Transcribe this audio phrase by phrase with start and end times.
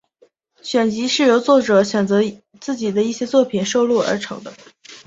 [0.63, 2.23] 选集是由作者选择
[2.59, 4.51] 自己的一些作品收录而成的。